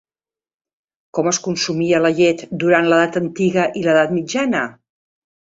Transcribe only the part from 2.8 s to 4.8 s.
l'edat antiga i l'edat mitjana?